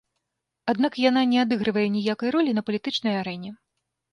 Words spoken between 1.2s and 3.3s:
не адыгрывае ніякай ролі на палітычнай